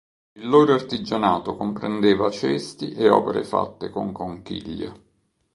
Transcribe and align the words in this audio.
Il 0.33 0.47
loro 0.49 0.73
artigianato 0.73 1.55
comprendeva 1.55 2.31
cesti 2.31 2.91
e 2.95 3.07
opere 3.07 3.43
fatte 3.43 3.91
con 3.91 4.11
conchiglie. 4.11 4.93